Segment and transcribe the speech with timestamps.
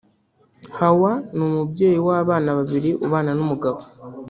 [0.77, 3.79] Hawa ni umubyeyi w’abana babiri ubana n’umugabo